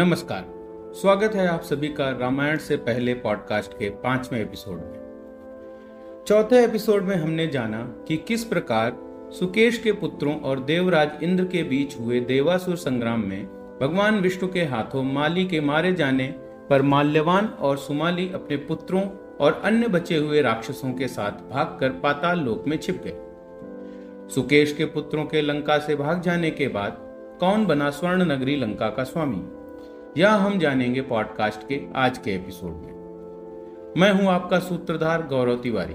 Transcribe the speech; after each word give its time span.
नमस्कार। 0.00 0.44
स्वागत 1.00 1.34
है 1.34 1.48
आप 1.48 1.62
सभी 1.62 1.88
का 1.88 2.10
रामायण 2.10 2.58
से 2.58 2.76
पहले 2.76 3.14
पॉडकास्ट 3.14 3.72
के 3.72 3.90
पाँचवें 3.90 4.40
एपिसोड 4.40 4.76
में। 4.76 6.24
चौथे 6.28 6.64
एपिसोड 6.64 7.02
में 7.02 7.16
हमने 7.16 7.46
जाना 7.46 7.78
कि 8.08 8.16
किस 8.16 8.44
प्रकार 8.44 8.96
सुकेश 9.38 9.78
के 9.78 9.92
पुत्रों 9.92 10.40
और 10.40 10.60
देवराज 10.60 11.10
इंद्र 11.22 11.44
के 11.44 11.62
बीच 11.62 12.00
हुए 12.00 12.20
देवासुर 12.20 12.76
संग्राम 12.76 13.20
में 13.20 13.44
भगवान 13.80 14.20
विष्णु 14.20 14.48
के 14.48 14.64
हाथों 14.64 15.02
माली 15.02 15.44
के 15.44 15.60
मारे 15.60 15.92
जाने 15.92 16.34
पर 16.70 16.82
माल्यवान 16.82 17.46
और 17.46 17.78
सुमाली 17.78 18.30
अपने 18.34 18.56
पुत्रों 18.56 19.02
और 19.40 19.62
अन्य 19.64 19.88
बचे 19.88 20.16
हुए 20.16 20.42
राक्षसों 20.42 20.92
के 20.92 21.08
साथ 21.08 21.30
भागकर 21.30 21.90
पाताल 21.90 22.40
लोक 22.40 22.64
में 22.66 22.76
छिप 22.76 23.02
गए। 23.04 23.16
सुकेश 24.34 24.72
के 24.72 24.84
पुत्रों 24.84 25.24
के 25.24 25.40
लंका 25.40 25.78
से 25.78 25.96
भाग 25.96 26.20
जाने 26.20 26.50
के 26.50 26.68
बाद 26.68 26.96
कौन 27.40 27.66
बना 27.66 27.90
स्वर्ण 27.90 28.24
नगरी 28.24 28.56
लंका 28.56 28.88
का 28.88 29.04
स्वामी? 29.04 29.59
यह 30.18 30.32
हम 30.32 30.58
जानेंगे 30.58 31.00
पॉडकास्ट 31.00 31.68
के 31.68 31.80
आज 31.94 32.18
के 32.18 32.30
एपिसोड 32.30 32.70
में। 32.70 33.94
मैं 33.98 34.12
हूँ 34.12 34.26
आपका 34.26 34.58
सूत्रधार 34.58 35.26
गौरव 35.26 35.56
तिवारी, 35.56 35.94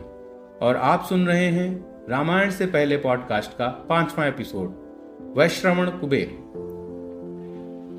और 0.66 0.76
आप 0.76 1.04
सुन 1.04 1.28
रहे 1.28 1.46
हैं 1.46 1.86
रामायण 2.10 2.52
से 2.52 2.66
पहले 2.66 2.98
पॉडकास्ट 2.98 3.52
का 3.52 3.68
पांचवा 3.90 4.26
एपिसोड, 4.26 4.74
वैश्रवण 5.38 5.90
कुबेर। 5.90 6.28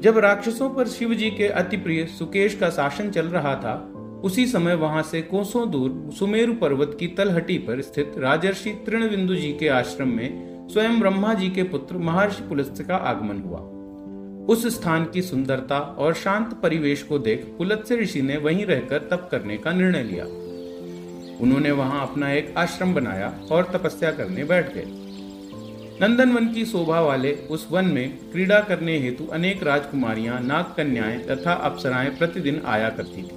जब 0.02 0.18
राक्षसों 0.18 0.70
पर 0.70 0.86
शिव 0.86 1.14
जी 1.14 1.30
के 1.30 1.48
अति 1.48 1.76
प्रिय 1.76 2.06
सुकेश 2.06 2.54
का 2.54 2.70
शासन 2.70 3.10
चल 3.10 3.26
रहा 3.26 3.54
था, 3.54 3.92
उसी 4.24 4.46
समय 4.46 4.74
वहाँ 4.74 5.02
से 5.02 5.22
कोसों 5.22 5.70
दूर 5.70 6.10
सुमेरु 6.12 6.54
पर्वत 6.54 6.96
की 7.00 7.06
तलहटी 7.06 7.58
पर 7.58 7.80
स्थित 7.80 8.12
राजर्षि 8.18 8.70
तृणविंदु 8.70 9.34
जी 9.34 9.52
के 9.52 9.68
आश्रम 9.68 10.08
में 10.08 10.68
स्वयं 10.68 11.00
ब्रह्मा 11.00 11.34
जी 11.34 11.50
के 11.50 11.62
पुत्र 11.62 11.96
महर्षि 11.96 12.42
पुलस्त्य 12.42 12.84
का 12.84 12.96
आगमन 12.96 13.38
हुआ। 13.38 13.75
उस 14.48 14.66
स्थान 14.66 15.04
की 15.04 15.22
सुंदरता 15.22 15.78
और 15.78 16.14
शांत 16.14 16.54
परिवेश 16.62 17.02
को 17.02 17.18
देख 17.18 17.44
पुलत्स्य 17.58 17.96
ऋषि 17.96 18.22
ने 18.22 18.36
वहीं 18.36 18.66
रहकर 18.66 18.98
तप 18.98 19.28
करने 19.30 19.56
का 19.56 19.72
निर्णय 19.72 20.02
लिया। 20.02 20.24
उन्होंने 21.40 21.70
वहाँ 21.70 22.02
अपना 22.02 22.32
एक 22.32 22.54
आश्रम 22.56 22.94
बनाया 22.94 23.40
और 23.50 23.64
तपस्या 23.64 24.10
करने 24.10 24.44
बैठ 24.44 24.74
गए। 24.74 24.84
नंदनवन 26.00 26.48
की 26.48 26.64
शोभा 26.64 27.00
वाले 27.00 27.32
उस 27.32 27.68
वन 27.70 27.84
में 27.84 28.18
क्रीड़ा 28.32 28.60
करने 28.60 28.98
हेतु 28.98 29.26
अनेक 29.26 29.62
राजकुमारियाँ 29.62 30.40
नाग 30.40 30.64
कन्याएँ 30.76 31.18
तथा 31.18 31.52
अप्सराएँ 31.52 32.10
प्रतिदिन 32.10 32.62
आया 32.66 32.88
करती 32.90 33.22
थी। 33.22 33.30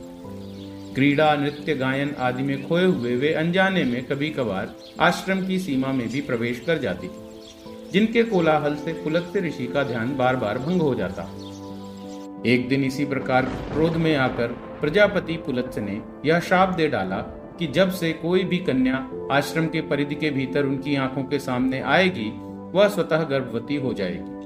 क्रीड़ा, 0.96 1.36
नृत्य, 1.36 1.76
गायन 1.76 2.16
आदि 2.20 2.44
में 2.44 2.68
खोए 2.68 2.86
हुए 2.86 3.16
वे 3.16 3.34
अनजाने 3.34 3.84
में 3.84 4.04
कभी 4.04 4.30
कभार 4.30 4.76
आश्रम 5.00 5.48
की 5.48 5.60
सीमा 5.60 5.92
में 5.92 6.10
भी 6.10 6.22
प्रवेश 6.22 6.60
कर 6.60 6.78
जाती 6.78 7.08
थी। 7.08 7.29
जिनके 7.94 8.24
कोलाहल 8.24 8.76
से 8.76 8.94
पुलत्स्य 8.94 9.40
ऋषि 9.40 9.68
का 9.68 9.84
ध्यान 9.84 10.16
बार 10.18 10.36
बार 10.36 10.58
भंग 10.58 10.82
हो 10.82 10.96
जाता। 10.96 11.24
एक 12.46 12.68
दिन 12.70 12.84
इसी 12.84 13.06
प्रकार 13.06 13.46
क्रोध 13.46 13.96
में 13.96 14.16
आकर 14.16 14.48
प्रजापति 14.82 15.34
पुलत्स्य 15.34 15.82
ने 15.82 16.02
यह 16.26 16.40
श्राप 16.40 16.70
दे 16.70 16.88
डाला 16.88 17.18
कि 17.60 17.68
जब 17.68 17.92
से 17.92 18.14
कोई 18.14 18.44
भी 18.44 18.58
कन्या 18.58 19.10
आश्रम 19.32 19.66
के 19.68 19.82
परिधि 19.82 20.16
के 20.16 20.30
भीतर 20.30 20.66
उनकी 20.66 20.96
आँखों 20.96 21.24
के 21.24 21.40
सामने 21.40 21.82
आएगी, 21.82 22.32
वह 22.74 22.88
स्वतः 22.88 23.24
गर्भवती 23.24 23.76
हो 23.76 23.94
जाएगी। 23.94 24.38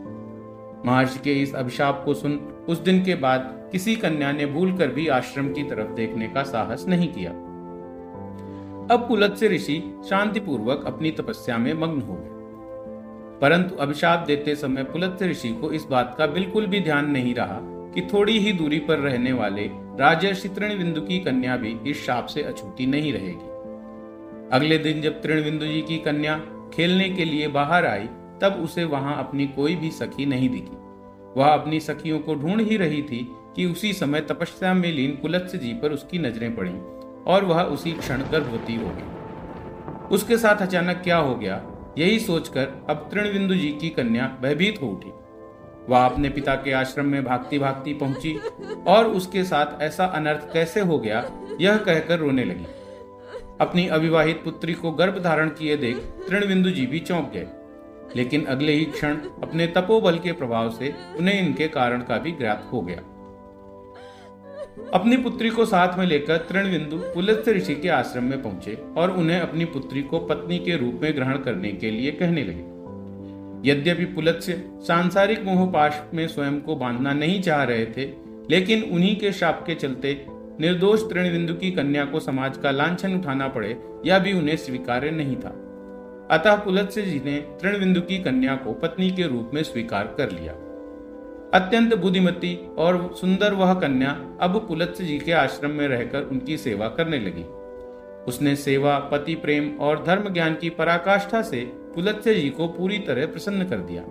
महर्षि 0.90 1.20
के 1.20 1.34
इस 1.34 1.56
अभिशाप 1.56 2.02
को 2.06 2.14
सुन 2.14 2.40
उस 2.70 2.80
दिन 2.80 3.04
के 3.04 3.16
बाद 3.16 3.70
किसी 3.72 3.96
कन्या 3.96 4.32
ने 4.32 4.46
भूलकर 4.46 4.88
भी 4.88 5.08
आश्रम 5.08 5.54
की 5.54 5.64
तरफ़ 5.64 5.94
देखने 5.94 6.28
का 6.28 6.44
साहस 6.44 6.86
नहीं 6.88 7.08
किया। 7.08 7.32
अब 8.92 9.06
पुलत्स्य 9.08 9.48
ऋषि 9.48 10.00
शांतिपूर्वक 10.10 10.84
अपनी 10.88 11.12
तपस्या 11.12 11.58
में 11.58 11.74
मग्न 11.74 12.02
हो 12.02 12.14
गए। 12.14 12.33
परंतु 13.44 13.76
अभिशाप 13.76 14.20
देते 14.20 14.56
समय 14.56 14.84
पुलत्स्य 14.84 15.28
ऋषि 15.28 15.50
को 15.50 15.72
इस 15.72 15.86
बात 15.86 16.16
का 16.18 16.28
बिल्कुल 16.28 16.68
भी 16.68 16.80
ध्यान 16.80 17.12
नहीं 17.12 17.36
रहा 17.36 17.60
कि 17.64 18.02
थोड़ी 18.02 18.40
ही 18.40 18.54
दूरी 18.54 18.80
पर 18.80 18.98
रहने 18.98 19.34
वाले 19.34 19.70
राजर्षि 19.74 20.50
तृणविंदु 20.50 21.02
की 21.02 21.20
कन्या 21.20 21.58
भी 21.58 21.78
इस 21.88 22.06
शाप 22.06 22.26
से 22.26 22.44
अछूती 22.44 22.86
नहीं 22.86 23.14
रहेगी। 23.14 23.50
अगले 24.56 24.78
दिन 24.78 25.02
जब 25.02 25.22
तृणविंदु 25.22 25.66
जी 25.66 25.82
की 25.82 25.98
कन्या 25.98 26.38
खेलने 26.74 27.10
के 27.10 27.26
लिए 27.26 27.48
बाहर 27.48 27.86
आई, 27.86 28.08
तब 28.42 28.62
उसे 28.64 28.84
वहाँ 28.84 29.18
अपनी 29.20 29.48
कोई 29.48 29.76
भी 29.76 29.92
सखी 29.92 30.26
नहीं 30.26 30.50
दिखी। 30.50 30.78
वह 31.40 31.48
अपनी 31.48 31.80
सखियों 31.80 32.20
को 32.20 32.36
ढूंढ 32.36 32.62
ही 32.62 32.78
रही 32.78 33.02
थी 33.02 33.36
कि 33.56 33.66
उसी 33.66 33.94
समय 33.94 34.22
तपस्या 34.22 34.74
में 34.74 34.92
लीन 34.92 35.12
पुलत्स्य 35.12 35.58
जी 35.58 35.74
पर 35.74 35.92
उसकी 35.92 36.18
नज़रें 36.18 36.56
पड़ी 36.56 36.76
और 37.32 37.46
वह 37.46 37.62
उसी 37.62 37.92
क्षण 37.92 38.18
गर्भवती 38.18 38.76
हो 38.76 38.88
गई। 38.88 40.08
उसके 40.16 40.38
साथ 40.38 40.56
अचानक 40.56 41.02
क्या 41.04 41.18
हो 41.18 41.36
गया? 41.36 41.64
यही 41.98 42.20
सोचकर 42.20 42.86
अब 42.90 43.10
तृणबिंदु 43.12 43.56
जी 43.56 43.70
की 43.82 43.90
कन्या 43.90 44.38
भयभीत 44.42 44.82
हो 44.82 44.88
उठी। 44.88 45.12
वह 45.90 46.06
अपने 46.06 46.30
पिता 46.30 46.56
के 46.56 46.72
आश्रम 46.72 47.06
में 47.06 47.24
भागती 47.24 47.60
भागती 47.60 47.94
पहुँची 47.94 48.40
और 48.88 49.06
उसके 49.06 49.44
साथ 49.44 49.82
ऐसा 49.82 50.06
अनर्थ 50.06 50.54
कैसे 50.54 50.80
हो 50.80 51.00
गया, 51.00 51.32
यह 51.62 51.78
कहकर 51.78 52.20
रोने 52.20 52.44
लगी। 52.44 52.66
अपनी 53.62 53.88
अविवाहित 53.88 54.42
पुत्री 54.44 54.74
को 54.74 54.92
गर्भ 54.92 55.20
धारण 55.24 55.50
किए 55.50 55.78
देख 55.78 55.98
तृणबिंदु 55.98 56.70
जी 56.70 56.86
भी 56.86 57.00
चौंक 57.00 57.32
गए। 57.34 57.48
लेकिन 58.16 58.46
अगले 58.46 58.74
ही 58.74 58.86
क्षण 58.86 59.16
अपने 59.44 59.68
तपोबल 59.68 60.20
के 60.20 60.32
प्रभाव 60.32 60.70
से 60.70 60.96
उन्हें 61.20 61.48
इनके 61.48 61.68
कारण 61.68 62.02
का 62.02 62.18
भी 62.18 62.32
ज्ञात 62.32 62.70
हो 62.74 62.82
गया। 62.82 63.02
अपनी 64.94 65.18
पुत्री 65.18 65.50
को 65.50 65.66
साथ 65.66 65.98
में 65.98 66.06
लेकर 66.06 66.38
तृणबिंदु 66.38 66.98
पुलत्स्य 67.14 67.52
ऋषि 67.52 67.76
के 67.76 67.90
आश्रम 67.90 68.24
में 68.24 68.42
पहुँचे 68.44 68.78
और 68.98 69.12
उन्हें 69.12 69.40
अपनी 69.40 69.66
पुत्री 69.66 70.02
को 70.02 70.20
पत्नी 70.20 70.60
के 70.60 70.78
रूप 70.78 71.00
में 71.04 71.16
ग्रहण 71.16 71.38
करने 71.38 71.72
के 71.72 71.92
लिए 71.92 72.12
कहने 72.12 72.44
लगे। 72.44 73.70
यद्यपि 73.70 74.06
पुलत्स्य 74.06 74.64
सांसारिक 74.82 75.44
मोहपाश 75.44 76.02
में 76.14 76.28
स्वयं 76.28 76.60
को 76.62 76.76
बांधना 76.76 77.14
नहीं 77.14 77.42
चाह 77.42 77.64
रहे 77.64 77.86
थे, 77.86 78.06
लेकिन 78.50 78.84
उन्हीं 78.84 79.16
के 79.16 79.32
शाप 79.32 79.64
के 79.68 79.76
चलते 79.76 80.26
निर्दोष 80.60 81.02
तृणबिंदु 81.02 81.54
की 81.54 81.72
कन्या 81.72 82.06
को 82.06 82.20
समाज 82.20 82.58
का 82.58 82.72
लांछन 82.72 83.16
उठाना 83.16 83.48
पड़े, 83.48 83.78
यह 84.06 84.20
भी 84.20 84.34
उन्हें 84.34 84.56
स्वीकार्य 84.56 85.12
नहीं 85.12 85.36
था। 85.36 85.60
अतः 86.32 86.56
पुलत्स्य 86.56 87.02
जी 87.02 87.22
ने 87.26 87.38
तृणबिंदु 87.62 88.02
की 88.02 88.18
कन्या 88.18 88.56
को 88.56 88.74
पत्नी 88.74 89.10
के 89.12 89.24
रूप 89.24 89.52
में 89.54 89.64
स्वीकार 89.64 90.14
कर 90.18 90.32
लिया। 90.32 90.54
अत्यंत 91.54 91.94
बुद्धिमती 91.94 92.70
और 92.78 93.16
सुंदर 93.22 93.54
वह 93.54 93.74
कन्या 93.74 94.38
अब 94.42 94.66
पुलत्स्य 94.68 95.04
जी 95.04 95.20
के 95.20 95.32
आश्रम 95.32 95.72
में 95.72 95.88
रहकर 95.88 96.22
उनकी 96.22 96.58
सेवा 96.58 96.88
करने 96.88 97.20
लगी। 97.20 97.44
उसने 98.28 98.56
सेवा, 98.56 99.00
पति 99.00 99.36
प्रेम 99.36 99.78
और 99.80 100.04
धर्म 100.04 100.34
ज्ञान 100.34 100.56
की 100.56 100.70
पराकाष्ठा 100.70 101.42
से 101.42 101.62
पुलत्स्य 101.96 102.36
जी 102.36 102.50
को 102.50 102.68
पूरी 102.68 103.00
तरह 103.00 103.26
प्रसन्न 103.26 103.66
कर 103.66 103.78
दिया। 103.78 104.02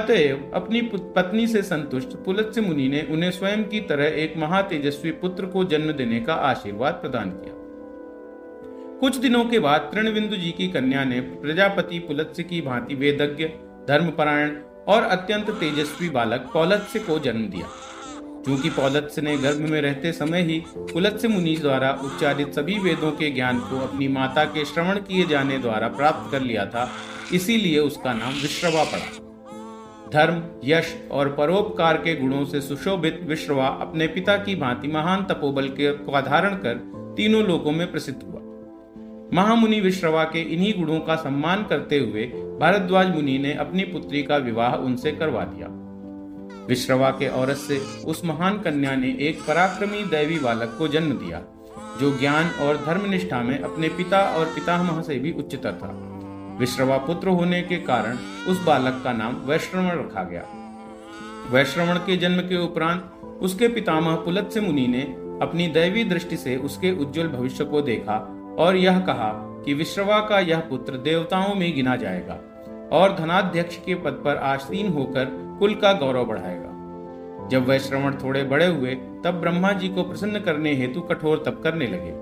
अतएव 0.00 0.50
अपनी 0.54 0.82
पत्नी 1.16 1.46
से 1.46 1.62
संतुष्ट 1.62 2.08
पुलत्स्य 2.08 2.60
मुनि 2.60 2.88
ने 2.88 3.06
उन्हें 3.10 3.30
स्वयं 3.30 3.64
की 3.64 3.80
तरह 3.80 4.04
एक 4.04 4.36
महातेजस्वी 4.36 5.10
पुत्र 5.10 5.46
को 5.46 5.64
जन्म 5.64 5.92
देने 5.92 6.20
का 6.20 6.34
आशीर्वाद 6.34 6.94
प्रदान 6.94 7.30
किया। 7.30 7.54
कुछ 9.00 9.16
दिनों 9.16 9.44
के 9.44 9.58
बाद 9.58 9.90
तृणबिंदु 9.94 10.36
जी 10.36 10.50
की 10.50 10.68
कन्या 10.68 11.04
ने 11.04 11.20
प्रजापति 11.20 11.98
पुलत्स्य 11.98 12.42
की 12.42 12.60
भांति 12.60 12.94
वेदज्ञ, 12.94 13.44
धर्मपरायण 13.88 14.50
और 14.88 15.02
अत्यंत 15.02 15.50
तेजस्वी 15.50 16.08
बालक 16.08 16.50
पौलत्स्य 16.52 16.98
को 16.98 17.18
जन्म 17.18 17.42
दिया। 17.48 17.68
क्योंकि 18.44 18.70
पौलत्स्य 18.70 19.22
ने 19.22 19.36
गर्भ 19.38 19.58
में 19.60 19.80
रहते 19.82 20.12
समय 20.12 20.42
ही 20.42 20.62
पुलत्स्य 20.76 21.28
मुनि 21.28 21.56
द्वारा 21.56 21.90
उच्चारित 22.04 22.54
सभी 22.54 22.78
वेदों 22.78 23.12
के 23.12 23.30
ज्ञान 23.30 23.58
को 23.60 23.80
अपनी 23.80 24.08
माता 24.08 24.44
के 24.44 24.64
श्रवण 24.64 24.98
किए 24.98 25.26
जाने 25.26 25.58
द्वारा 25.58 25.88
प्राप्त 25.88 26.30
कर 26.32 26.42
लिया 26.42 26.66
था, 26.66 26.90
इसीलिए 27.32 27.78
उसका 27.78 28.12
नाम 28.12 28.32
विश्रवा 28.32 28.84
पड़ा। 28.84 29.20
धर्म, 30.12 30.42
यश 30.64 30.94
और 31.10 31.32
परोपकार 31.32 31.96
के 31.96 32.14
गुणों 32.16 32.44
से 32.44 32.60
सुशोभित 32.60 33.20
विश्रवा 33.22 33.66
अपने 33.66 34.06
पिता 34.06 34.36
की 34.36 34.54
भांति 34.56 34.88
महान 34.88 35.24
तपोबल 35.24 35.68
के 35.68 35.92
धारण 36.22 36.54
कर 36.56 36.74
तीनों 37.16 37.42
लोकों 37.42 37.72
में 37.72 37.90
प्रसिद्ध 37.92 38.22
हुआ। 38.22 38.40
महामुनि 39.34 39.80
विश्रवा 39.80 40.24
के 40.24 40.40
इन्हीं 40.40 40.74
गुणों 40.78 41.00
का 41.00 41.16
सम्मान 41.16 41.62
करते 41.62 41.98
हुए 41.98 42.24
भारद्वाज 42.60 43.14
मुनि 43.14 43.38
ने 43.38 43.54
अपनी 43.54 43.84
पुत्री 43.84 44.22
का 44.22 44.36
विवाह 44.36 44.74
उनसे 44.74 45.12
करवा 45.12 45.44
दिया। 45.44 45.68
विश्रवा 46.68 47.10
के 47.10 47.28
औरत 47.28 47.56
से 47.56 47.78
उस 48.04 48.24
महान 48.24 48.58
कन्या 48.58 48.94
ने 48.96 49.08
एक 49.20 49.40
पराक्रमी 49.40 50.02
दैवी 50.02 50.38
बालक 50.38 50.74
को 50.78 50.88
जन्म 50.88 51.12
दिया, 51.12 51.42
जो 52.00 52.18
ज्ञान 52.18 52.50
और 52.50 52.76
धर्मनिष्ठा 52.76 53.42
में 53.42 53.58
अपने 53.58 53.88
पिता 53.88 54.20
और 54.20 54.44
पितामह 54.44 55.02
से 55.02 55.18
भी 55.18 55.32
उच्चतर 55.32 55.72
था। 55.72 55.90
विश्रवा 56.60 56.96
पुत्र 56.96 57.28
होने 57.28 57.62
के 57.62 57.76
कारण 57.76 58.18
उस 58.48 58.64
बालक 58.64 59.00
का 59.04 59.12
नाम 59.12 59.34
वैश्रवण 59.34 59.88
रखा 59.88 60.22
गया। 60.22 60.44
वैश्रवण 61.50 61.96
के 61.96 62.16
जन्म 62.16 62.40
के 62.40 62.56
उपरांत 62.56 63.10
उसके 63.42 63.68
पितामह 63.68 64.14
पुलत्स्य 64.14 64.60
मुनि 64.60 64.86
ने 64.86 65.02
अपनी 65.46 65.68
दैवी 65.68 66.04
दृष्टि 66.04 66.36
से 66.36 66.56
उसके 66.56 66.92
उज्जवल 66.92 67.28
भविष्य 67.28 67.64
को 67.64 67.80
देखा 67.82 68.33
और 68.58 68.76
यह 68.76 68.98
कहा 68.98 69.30
कि 69.64 69.74
विश्रवा 69.74 70.20
का 70.20 70.38
यह 70.38 70.60
पुत्र 70.60 70.96
देवताओं 70.96 71.54
में 71.54 71.74
गिना 71.74 71.96
जाएगा 71.96 72.34
और 72.92 73.16
धनाध्यक्ष 73.16 73.76
के 73.76 73.94
पद 73.94 74.22
पर 74.24 74.36
आसीन 74.36 74.92
होकर 74.92 75.56
कुल 75.58 75.74
का 75.74 75.92
गौरव 75.92 76.24
बढ़ाएगा। 76.24 77.48
जब 77.48 77.68
वह 77.68 77.78
श्रवण 77.78 78.14
थोड़े 78.14 78.42
बड़े 78.44 78.66
हुए, 78.66 78.94
तब 78.94 79.30
ब्रह्मा 79.30 79.72
जी 79.72 79.88
को 79.88 80.02
प्रसन्न 80.02 80.40
करने 80.40 80.74
हेतु 80.74 81.00
कठोर 81.00 81.42
तप 81.46 81.60
करने 81.64 81.86
लगे। 81.86 82.12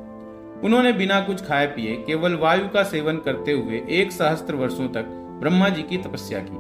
उन्होंने 0.66 0.92
बिना 0.92 1.20
कुछ 1.20 1.46
खाए 1.46 1.66
पिए 1.66 1.96
केवल 1.96 2.34
वायु 2.34 2.68
का 2.68 2.82
सेवन 2.82 3.16
करते 3.16 3.52
हुए 3.52 3.82
एक 3.90 4.12
सहस्त्र 4.12 4.54
वर्षों 4.54 4.88
तक 4.88 5.04
ब्रह्मा 5.40 5.68
जी 5.68 5.82
की 5.82 5.96
तपस्या 5.96 6.38
की। 6.38 6.56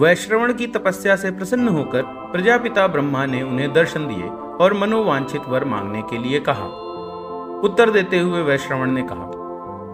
वैश्रवण 0.00 0.52
की 0.52 0.66
तपस्या 0.66 1.16
से 1.16 1.30
प्रसन्न 1.30 1.68
होकर 1.68 2.02
प्रजापिता 2.02 2.86
ब्रह्मा 2.86 3.26
ने 3.26 3.42
उन्हें 3.42 3.72
दर्शन 3.72 4.06
दिए 4.06 4.28
और 4.64 4.74
मनोवांछित 4.74 5.42
वर 5.48 5.64
मांगने 5.64 6.02
के 6.02 6.18
लिए 6.18 6.40
कहा। 6.40 6.83
उत्तर 7.64 7.90
देते 7.90 8.18
हुए 8.18 8.42
वैश्रवण 8.42 8.90
ने 8.90 9.02
कहा, 9.02 9.26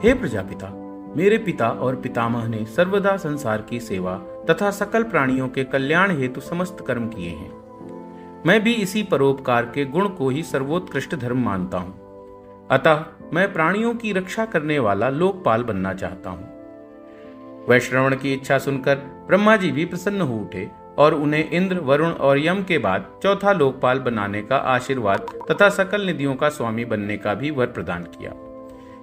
हे 0.05 0.15
प्रजापिता, 0.15 0.69
मेरे 1.17 1.39
पिता 1.39 1.69
और 1.69 1.97
पितामह 1.97 2.49
ने 2.49 2.65
सर्वदा 2.67 3.17
संसार 3.17 3.63
की 3.63 3.81
सेवा 3.81 4.15
तथा 4.51 4.71
सकल 4.71 5.03
प्राणियों 5.03 5.49
के 5.49 5.65
कल्याण 5.65 6.17
हेतु 6.19 6.41
समस्त 6.41 6.85
कर्म 6.87 7.09
किए 7.09 7.31
हैं। 7.31 8.43
मैं 8.47 8.61
भी 8.63 8.73
इसी 8.73 9.03
परोपकार 9.03 9.65
के 9.65 9.85
गुण 9.85 10.09
को 10.09 10.29
ही 10.29 10.43
सर्वोत्कृष्ट 10.43 11.15
धर्म 11.15 11.45
मानता 11.45 11.79
हूँ। 11.79 12.69
अतः 12.71 13.05
मैं 13.33 13.53
प्राणियों 13.53 13.95
की 13.95 14.13
रक्षा 14.13 14.45
करने 14.45 14.79
वाला 14.79 15.09
लोकपाल 15.11 15.63
बनना 15.63 15.95
चाहता 15.95 16.31
हूँ 16.31 17.67
वैश्रवण 17.69 18.17
की 18.17 18.33
इच्छा 18.35 18.59
सुनकर 18.59 18.97
ब्रह्मा 19.27 19.57
जी 19.57 19.71
भी 19.71 19.85
प्रसन्न 19.85 20.21
हो 20.21 20.37
उठे। 20.37 20.69
और 20.99 21.15
उन्हें 21.15 21.51
इंद्र, 21.51 21.79
वरुण 21.79 22.11
और 22.11 22.39
यम 22.39 22.63
के 22.63 22.79
बाद 22.79 23.07
चौथा 23.23 23.53
लोकपाल 23.53 23.99
बनाने 23.99 24.43
का 24.43 24.57
आशीर्वाद 24.57 25.27
तथा 25.51 25.69
सकल 25.69 26.07
निधियों 26.07 26.35
का 26.35 26.49
स्वामी 26.49 26.85
बनने 26.85 27.17
का 27.17 27.35
भी 27.35 27.51
वर 27.51 27.67
प्रदान 27.67 28.05
किया। 28.05 28.33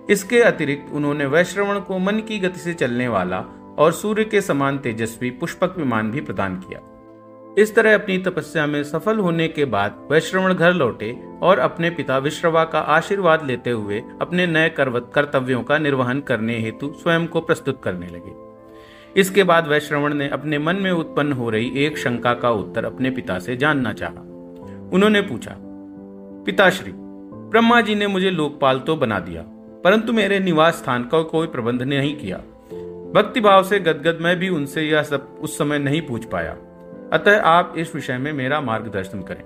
इसके 0.09 0.41
अतिरिक्त 0.41 0.93
उन्होंने 0.93 1.25
वैश्रवण 1.25 1.79
को 1.79 1.99
मन 1.99 2.19
की 2.19 2.39
गति 2.39 2.59
से 2.59 2.73
चलने 2.73 3.07
वाला 3.07 3.43
और 3.79 3.91
सूर्य 3.91 4.23
के 4.23 4.41
समान 4.41 4.77
तेजस्वी 4.77 5.29
पुष्पक 5.29 5.77
विमान 5.77 6.11
भी 6.11 6.21
प्रदान 6.21 6.55
किया। 6.59 6.79
इस 7.57 7.75
तरह 7.75 7.93
अपनी 7.95 8.17
तपस्या 8.17 8.65
में 8.65 8.83
सफल 8.83 9.17
होने 9.17 9.47
के 9.47 9.65
बाद 9.65 10.07
वैश्रवण 10.11 10.53
घर 10.53 10.73
लौटे 10.73 11.23
और 11.41 11.59
अपने 11.59 11.89
पिता 11.89 12.17
विश्रवा 12.17 12.63
का 12.63 12.79
आशीर्वाद 12.79 13.45
लेते 13.45 13.69
हुए 13.69 14.03
अपने 14.21 14.47
नए 14.47 14.69
कर्तव्यों 14.69 15.63
का 15.63 15.77
निर्वहन 15.77 16.19
करने 16.21 16.59
हेतु 16.59 16.93
स्वयं 16.93 17.27
को 17.27 17.41
प्रस्तुत 17.41 17.81
करने 17.83 18.07
लगे। 18.07 18.46
इसके 19.15 19.43
बाद 19.43 19.67
वैश्रवण 19.67 20.13
ने 20.13 20.27
अपने 20.29 20.59
मन 20.59 20.75
में 20.75 20.91
उत्पन्न 20.91 21.33
हो 21.33 21.49
रही 21.49 21.85
एक 21.85 21.97
शंका 21.97 22.33
का 22.33 22.49
उत्तर 22.51 22.85
अपने 22.85 23.09
पिता 23.09 23.39
से 23.39 23.55
जानना 23.55 23.93
चाहा। 23.93 24.21
उन्होंने 24.93 25.21
पूछा, 25.21 25.55
पिताश्री, 26.45 26.91
ब्रह्मा 26.91 27.81
जी 27.81 27.95
ने 27.95 28.07
मुझे 28.07 28.29
लोकपाल 28.29 28.79
तो 28.79 28.95
बना 28.95 29.19
दिया, 29.19 29.41
परंतु 29.83 30.13
मेरे 30.13 30.39
निवास 30.39 30.75
स्थान 30.75 31.03
का 31.03 31.21
कोई 31.21 31.47
प्रबंध 31.47 31.81
नहीं 31.81 32.15
किया। 32.15 32.37
भक्ति 33.13 33.41
भाव 33.41 33.63
से 33.63 33.79
गदगद 33.79 34.17
मैं 34.21 34.35
भी 34.39 34.49
उनसे 34.49 34.81
यह 34.81 35.03
सब 35.03 35.37
उस 35.41 35.57
समय 35.57 35.79
नहीं 35.79 36.01
पूछ 36.01 36.25
पाया। 36.25 36.55
अतः 37.13 37.41
आप 37.41 37.73
इस 37.77 37.95
विषय 37.95 38.17
में 38.17 38.31
मेरा 38.33 38.61
मार्गदर्शन 38.61 39.21
करें। 39.21 39.43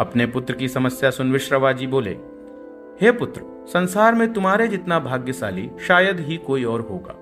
अपने 0.00 0.26
पुत्र 0.26 0.54
की 0.54 0.68
समस्या 0.68 1.10
सुन 1.10 1.32
विश्रवा 1.32 1.72
जी 1.72 1.86
बोले, 1.86 2.16
हे 3.00 3.10
पुत्र, 3.10 3.40
संसार 3.68 4.14
में 4.14 4.32
तुम्हारे 4.32 4.66
जितना 4.68 4.98
भाग्यशाली 4.98 5.68
शायद 5.88 6.20
ही 6.20 6.36
कोई 6.36 6.64
और 6.64 6.80
होगा। 6.80 7.14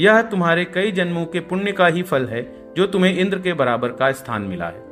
यह 0.00 0.22
तुम्हारे 0.22 0.64
कई 0.64 0.92
जन्मों 0.92 1.24
के 1.26 1.40
पुण्य 1.40 1.72
का 1.72 1.86
ही 1.86 2.02
फल 2.02 2.26
है, 2.26 2.42
जो 2.76 2.86
तुम्हें 2.86 3.18
इंद्र 3.18 3.38
के 3.38 3.52
बराबर 3.52 3.88
का 3.88 4.12
स्थान 4.12 4.42
मिला 4.42 4.66
है। 4.66 4.84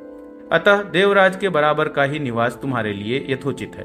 अतः 0.52 0.82
देवराज 0.82 1.36
के 1.36 1.48
बराबर 1.48 1.88
का 1.88 2.02
ही 2.02 2.18
निवास 2.18 2.58
तुम्हारे 2.62 2.92
लिए 2.92 3.24
यथोचित 3.30 3.76
है। 3.76 3.84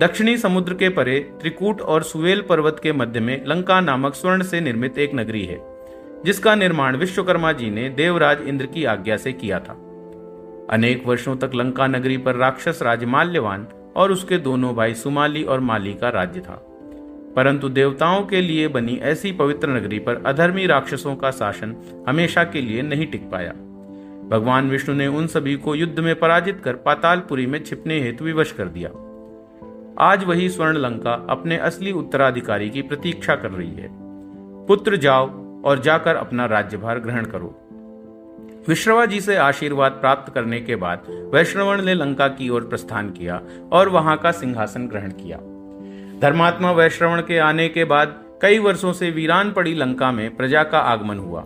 दक्षिणी 0.00 0.36
समुद्र 0.38 0.74
के 0.74 0.88
परे 0.88 1.18
त्रिकूट 1.40 1.80
और 1.80 2.02
सुवेल 2.02 2.40
पर्वत 2.40 2.80
के 2.82 2.92
मध्य 2.92 3.20
में 3.20 3.44
लंका 3.46 3.80
नामक 3.80 4.14
स्वर्ण 4.14 4.42
से 4.42 4.60
निर्मित 4.60 4.98
एक 4.98 5.14
नगरी 5.14 5.44
है, 5.44 5.60
जिसका 6.24 6.54
निर्माण 6.54 6.96
विश्वकर्मा 6.96 7.52
जी 7.52 7.70
ने 7.70 7.88
देवराज 7.88 8.40
इंद्र 8.40 8.66
की 8.66 8.84
आज्ञा 8.84 9.16
से 9.16 9.32
किया 9.32 9.60
था। 9.60 9.72
अनेक 10.70 11.06
वर्षों 11.06 11.36
तक 11.36 11.50
लंका 11.54 11.86
नगरी 11.86 12.16
पर 12.16 12.36
राक्षस 12.36 12.78
राज 12.82 13.04
माल्यवान 13.04 13.66
और 13.96 14.12
उसके 14.12 14.38
दोनों 14.38 14.74
भाई 14.74 14.94
सुमाली 14.94 15.42
और 15.44 15.60
माली 15.60 15.94
का 15.94 16.08
राज्य 16.08 16.40
था। 16.40 16.66
परंतु 17.36 17.68
देवताओं 17.68 18.22
के 18.22 18.40
लिए 18.40 18.68
बनी 18.68 18.96
ऐसी 18.96 19.32
पवित्र 19.32 19.68
नगरी 19.68 19.98
पर 19.98 20.22
अधर्मी 20.26 20.66
राक्षसों 20.66 21.16
का 21.16 21.30
शासन 21.30 21.76
हमेशा 22.08 22.44
के 22.44 22.60
लिए 22.60 22.82
नहीं 22.82 23.06
टिक 23.06 23.30
पाया। 23.30 23.52
भगवान 24.28 24.70
विष्णु 24.70 24.94
ने 24.94 25.06
उन 25.06 25.26
सभी 25.26 25.56
को 25.56 25.74
युद्ध 25.74 26.00
में 26.00 26.18
पराजित 26.18 26.60
कर 26.64 26.74
पातालपुरी 26.74 27.46
में 27.46 27.64
छिपने 27.64 28.00
हेतु 28.00 28.24
विवश 28.24 28.52
कर 28.52 28.64
दिया। 28.64 28.90
आज 29.98 30.24
वही 30.24 30.48
स्वर्ण 30.48 30.76
लंका 30.76 31.26
अपने 31.30 31.56
असली 31.56 31.92
उत्तराधिकारी 31.92 32.70
की 32.70 32.82
प्रतीक्षा 32.82 33.34
कर 33.34 33.50
रही 33.50 33.72
है। 33.72 33.88
पुत्र 34.66 34.96
जाओ 34.96 35.26
और 35.62 35.80
जाकर 35.80 36.16
अपना 36.16 36.46
राज्यभार 36.46 36.98
ग्रहण 36.98 37.24
करो। 37.24 37.66
विश्रवा 38.68 39.06
जी 39.06 39.20
से 39.20 39.36
आशीर्वाद 39.36 39.92
प्राप्त 39.92 40.34
करने 40.34 40.60
के 40.60 40.76
बाद 40.76 41.30
वैष्णवण 41.34 41.82
ने 41.82 41.94
लंका 41.94 42.28
की 42.28 42.48
ओर 42.48 42.64
प्रस्थान 42.64 43.10
किया 43.10 43.42
और 43.72 43.88
वहाँ 43.88 44.16
का 44.16 44.32
सिंहासन 44.32 44.86
ग्रहण 44.88 45.10
किया। 45.10 45.38
धर्मात्मा 46.22 46.72
वैश्रवण 46.72 47.20
के 47.20 47.38
आने 47.38 47.68
के 47.68 47.84
बाद 47.84 48.24
कई 48.42 48.58
वर्षों 48.58 48.92
से 48.92 49.10
वीरान 49.10 49.52
पड़ी 49.52 49.74
लंका 49.74 50.12
में 50.12 50.36
प्रजा 50.36 50.62
का 50.62 50.78
आगमन 50.78 51.18
हुआ। 51.18 51.44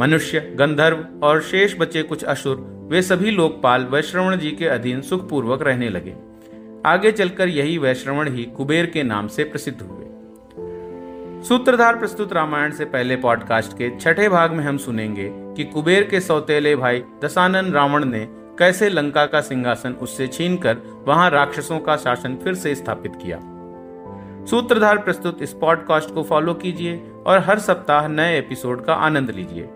मनुष्य, 0.00 0.40
गंधर्व 0.40 1.06
और 1.22 1.40
शेष 1.42 1.74
बचे 1.78 2.02
कुछ 2.02 2.24
असुर, 2.24 2.88
वे 2.90 3.02
सभी 3.02 3.30
लोकपाल 3.30 3.84
वैश्रवण 3.84 4.36
जी 4.36 4.50
के 4.50 4.66
अधीन 4.66 5.00
सुखपूर्वक 5.00 5.62
रहने 5.62 5.88
लगे। 5.88 6.14
आगे 6.86 7.12
चलकर 7.12 7.48
यही 7.48 7.78
वैश्रवण 7.78 8.32
ही 8.32 8.44
कुबेर 8.44 8.86
के 8.86 9.02
नाम 9.02 9.28
से 9.28 9.44
प्रसिद्ध 9.44 9.82
हुए। 9.82 10.06
सूत्रधार 11.42 11.98
प्रस्तुत 11.98 12.32
रामायण 12.32 12.70
से 12.70 12.84
पहले 12.84 13.16
पॉडकास्ट 13.16 13.72
के 13.72 13.98
छठे 13.98 14.28
भाग 14.28 14.52
में 14.52 14.64
हम 14.64 14.76
सुनेंगे 14.76 15.30
कि 15.32 15.64
कुबेर 15.64 16.02
के 16.02 16.20
सौतेले 16.20 16.76
भाई 16.76 17.02
दसानन 17.24 17.72
रावण 17.72 18.04
ने 18.04 18.28
कैसे 18.30 18.88
लंका 18.88 19.26
का 19.26 19.40
सिंहासन 19.40 19.92
उससे 19.92 20.26
छीनकर 20.26 21.04
वहाँ 21.08 21.30
राक्षसों 21.30 21.78
का 21.78 21.96
शासन 21.96 22.36
फिर 22.44 22.54
से 22.54 22.74
स्थापित 22.74 23.12
किया। 23.22 23.51
सूत्रधार 24.46 24.98
प्रस्तुत 24.98 25.42
इस 25.42 25.52
पॉडकास्ट 25.52 26.14
को 26.14 26.22
फॉलो 26.22 26.54
कीजिए 26.54 26.96
और 27.26 27.38
हर 27.38 27.58
सप्ताह 27.58 28.06
नए 28.08 28.38
एपिसोड 28.38 28.84
का 28.84 28.94
आनंद 28.94 29.30
लीजिए। 29.30 29.68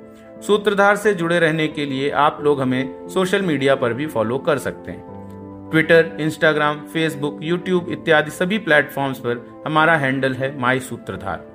सूत्रधार 0.46 0.96
से 0.96 1.12
जुड़े 1.14 1.38
रहने 1.38 1.66
के 1.68 1.84
लिए 1.86 2.10
आप 2.10 2.38
लोग 2.42 2.60
हमें 2.60 3.08
सोशल 3.08 3.42
मीडिया 3.42 3.74
पर 3.74 3.92
भी 3.92 4.06
फॉलो 4.06 4.38
कर 4.38 4.58
सकते 4.58 4.92
हैं। 4.92 5.70
ट्विटर, 5.70 6.16
इंस्टाग्राम, 6.20 6.80
फेसबुक, 6.92 7.38
यूट्यूब 7.42 7.88
इत्यादि 7.88 8.30
सभी 8.30 8.58
प्लेटफॉर्म्स 8.58 9.18
पर 9.18 9.62
हमारा 9.66 9.96
हैंडल 9.96 10.34
है 10.34 10.58
माई 10.60 10.80
सूत्रधार। 10.80 11.46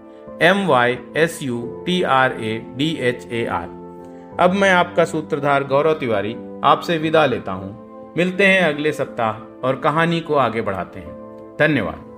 M 0.41 0.65
Y 0.67 0.97
S 1.17 1.39
U 1.43 1.61
T 1.85 2.01
R 2.03 2.31
A 2.31 2.57
D 2.77 2.89
H 3.01 3.27
A 3.31 3.45
R 3.45 3.67
अब 4.39 4.53
मैं 4.53 4.71
आपका 4.71 5.05
सूत्रधार 5.05 5.63
गौरव 5.63 5.93
तिवारी 5.93 6.35
आपसे 6.63 6.97
विदा 6.97 7.25
लेता 7.25 7.51
हूँ। 7.51 8.13
मिलते 8.17 8.47
हैं 8.47 8.61
अगले 8.63 8.91
सप्ताह 8.91 9.67
और 9.67 9.75
कहानी 9.75 10.19
को 10.19 10.35
आगे 10.35 10.61
बढ़ाते 10.61 10.99
हैं। 10.99 11.55
धन्यवाद। 11.59 12.10